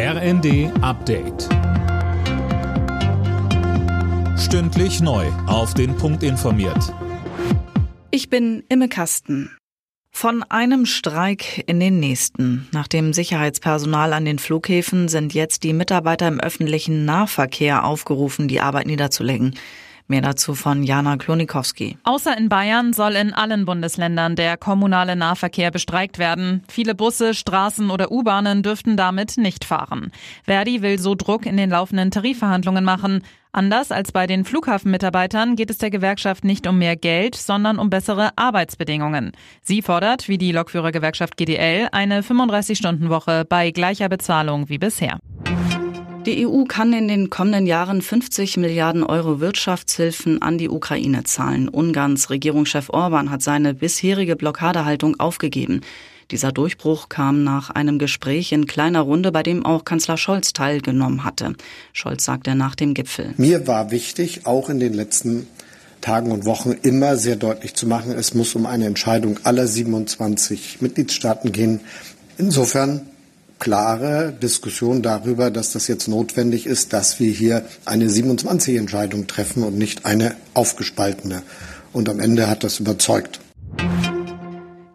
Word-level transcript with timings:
RND 0.00 0.70
Update. 0.80 1.48
Stündlich 4.38 5.00
neu. 5.00 5.26
Auf 5.48 5.74
den 5.74 5.96
Punkt 5.96 6.22
informiert. 6.22 6.94
Ich 8.12 8.30
bin 8.30 8.62
Imme 8.68 8.88
Kasten. 8.88 9.50
Von 10.12 10.44
einem 10.44 10.86
Streik 10.86 11.64
in 11.66 11.80
den 11.80 11.98
nächsten. 11.98 12.68
Nach 12.70 12.86
dem 12.86 13.12
Sicherheitspersonal 13.12 14.12
an 14.12 14.24
den 14.24 14.38
Flughäfen 14.38 15.08
sind 15.08 15.34
jetzt 15.34 15.64
die 15.64 15.72
Mitarbeiter 15.72 16.28
im 16.28 16.38
öffentlichen 16.38 17.04
Nahverkehr 17.04 17.84
aufgerufen, 17.84 18.46
die 18.46 18.60
Arbeit 18.60 18.86
niederzulegen. 18.86 19.56
Mehr 20.10 20.22
dazu 20.22 20.54
von 20.54 20.82
Jana 20.82 21.18
Klonikowski. 21.18 21.98
Außer 22.02 22.34
in 22.38 22.48
Bayern 22.48 22.94
soll 22.94 23.12
in 23.12 23.34
allen 23.34 23.66
Bundesländern 23.66 24.36
der 24.36 24.56
kommunale 24.56 25.16
Nahverkehr 25.16 25.70
bestreikt 25.70 26.18
werden. 26.18 26.62
Viele 26.66 26.94
Busse, 26.94 27.34
Straßen 27.34 27.90
oder 27.90 28.10
U-Bahnen 28.10 28.62
dürften 28.62 28.96
damit 28.96 29.36
nicht 29.36 29.66
fahren. 29.66 30.10
Verdi 30.44 30.80
will 30.80 30.98
so 30.98 31.14
Druck 31.14 31.44
in 31.44 31.58
den 31.58 31.68
laufenden 31.68 32.10
Tarifverhandlungen 32.10 32.84
machen. 32.84 33.22
Anders 33.52 33.92
als 33.92 34.10
bei 34.10 34.26
den 34.26 34.46
Flughafenmitarbeitern 34.46 35.56
geht 35.56 35.68
es 35.68 35.76
der 35.76 35.90
Gewerkschaft 35.90 36.42
nicht 36.42 36.66
um 36.66 36.78
mehr 36.78 36.96
Geld, 36.96 37.34
sondern 37.34 37.78
um 37.78 37.90
bessere 37.90 38.30
Arbeitsbedingungen. 38.36 39.32
Sie 39.60 39.82
fordert, 39.82 40.26
wie 40.26 40.38
die 40.38 40.52
Lokführergewerkschaft 40.52 41.36
GDL, 41.36 41.88
eine 41.92 42.22
35-Stunden-Woche 42.22 43.44
bei 43.46 43.72
gleicher 43.72 44.08
Bezahlung 44.08 44.70
wie 44.70 44.78
bisher. 44.78 45.18
Die 46.28 46.46
EU 46.46 46.64
kann 46.64 46.92
in 46.92 47.08
den 47.08 47.30
kommenden 47.30 47.66
Jahren 47.66 48.02
50 48.02 48.58
Milliarden 48.58 49.02
Euro 49.02 49.40
Wirtschaftshilfen 49.40 50.42
an 50.42 50.58
die 50.58 50.68
Ukraine 50.68 51.24
zahlen. 51.24 51.70
Ungarns 51.70 52.28
Regierungschef 52.28 52.90
Orban 52.90 53.30
hat 53.30 53.40
seine 53.40 53.72
bisherige 53.72 54.36
Blockadehaltung 54.36 55.18
aufgegeben. 55.18 55.80
Dieser 56.30 56.52
Durchbruch 56.52 57.08
kam 57.08 57.44
nach 57.44 57.70
einem 57.70 57.98
Gespräch 57.98 58.52
in 58.52 58.66
kleiner 58.66 59.00
Runde, 59.00 59.32
bei 59.32 59.42
dem 59.42 59.64
auch 59.64 59.86
Kanzler 59.86 60.18
Scholz 60.18 60.52
teilgenommen 60.52 61.24
hatte. 61.24 61.54
Scholz 61.94 62.26
sagte 62.26 62.54
nach 62.54 62.74
dem 62.74 62.92
Gipfel. 62.92 63.32
Mir 63.38 63.66
war 63.66 63.90
wichtig, 63.90 64.44
auch 64.44 64.68
in 64.68 64.80
den 64.80 64.92
letzten 64.92 65.46
Tagen 66.02 66.30
und 66.30 66.44
Wochen 66.44 66.72
immer 66.82 67.16
sehr 67.16 67.36
deutlich 67.36 67.72
zu 67.72 67.86
machen, 67.86 68.12
es 68.12 68.34
muss 68.34 68.54
um 68.54 68.66
eine 68.66 68.84
Entscheidung 68.84 69.40
aller 69.44 69.66
27 69.66 70.82
Mitgliedstaaten 70.82 71.52
gehen. 71.52 71.80
Insofern 72.36 73.06
klare 73.58 74.32
Diskussion 74.32 75.02
darüber, 75.02 75.50
dass 75.50 75.72
das 75.72 75.88
jetzt 75.88 76.08
notwendig 76.08 76.66
ist, 76.66 76.92
dass 76.92 77.20
wir 77.20 77.30
hier 77.30 77.64
eine 77.84 78.06
27-Entscheidung 78.06 79.26
treffen 79.26 79.62
und 79.62 79.76
nicht 79.76 80.04
eine 80.04 80.36
aufgespaltene. 80.54 81.42
Und 81.92 82.08
am 82.08 82.20
Ende 82.20 82.48
hat 82.48 82.64
das 82.64 82.80
überzeugt. 82.80 83.40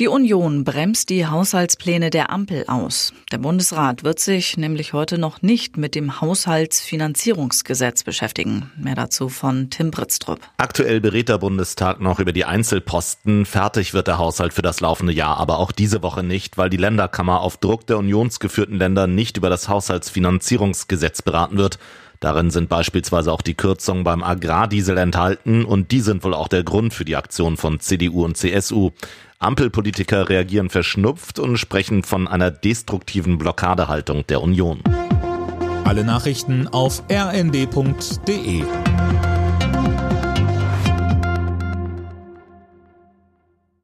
Die 0.00 0.08
Union 0.08 0.64
bremst 0.64 1.10
die 1.10 1.26
Haushaltspläne 1.26 2.08
der 2.08 2.30
Ampel 2.30 2.64
aus. 2.68 3.12
Der 3.32 3.36
Bundesrat 3.36 4.02
wird 4.02 4.18
sich 4.18 4.56
nämlich 4.56 4.94
heute 4.94 5.18
noch 5.18 5.42
nicht 5.42 5.76
mit 5.76 5.94
dem 5.94 6.22
Haushaltsfinanzierungsgesetz 6.22 8.02
beschäftigen. 8.02 8.72
Mehr 8.78 8.94
dazu 8.94 9.28
von 9.28 9.68
Tim 9.68 9.90
Britztrup. 9.90 10.40
Aktuell 10.56 11.02
berät 11.02 11.28
der 11.28 11.36
Bundestag 11.36 12.00
noch 12.00 12.18
über 12.18 12.32
die 12.32 12.46
Einzelposten. 12.46 13.44
Fertig 13.44 13.92
wird 13.92 14.06
der 14.06 14.16
Haushalt 14.16 14.54
für 14.54 14.62
das 14.62 14.80
laufende 14.80 15.12
Jahr 15.12 15.36
aber 15.36 15.58
auch 15.58 15.70
diese 15.70 16.02
Woche 16.02 16.22
nicht, 16.22 16.56
weil 16.56 16.70
die 16.70 16.78
Länderkammer 16.78 17.42
auf 17.42 17.58
Druck 17.58 17.86
der 17.86 17.98
unionsgeführten 17.98 18.78
Länder 18.78 19.06
nicht 19.06 19.36
über 19.36 19.50
das 19.50 19.68
Haushaltsfinanzierungsgesetz 19.68 21.20
beraten 21.20 21.58
wird. 21.58 21.78
Darin 22.20 22.50
sind 22.50 22.68
beispielsweise 22.68 23.32
auch 23.32 23.40
die 23.40 23.54
Kürzungen 23.54 24.04
beim 24.04 24.22
Agrardiesel 24.22 24.98
enthalten 24.98 25.64
und 25.64 25.90
die 25.90 26.00
sind 26.00 26.22
wohl 26.22 26.34
auch 26.34 26.48
der 26.48 26.62
Grund 26.62 26.92
für 26.92 27.06
die 27.06 27.16
Aktion 27.16 27.56
von 27.56 27.80
CDU 27.80 28.26
und 28.26 28.36
CSU. 28.36 28.90
Ampelpolitiker 29.38 30.28
reagieren 30.28 30.68
verschnupft 30.68 31.38
und 31.38 31.56
sprechen 31.56 32.02
von 32.02 32.28
einer 32.28 32.50
destruktiven 32.50 33.38
Blockadehaltung 33.38 34.26
der 34.26 34.42
Union. 34.42 34.82
Alle 35.84 36.04
Nachrichten 36.04 36.68
auf 36.68 37.02
rnd.de 37.10 38.64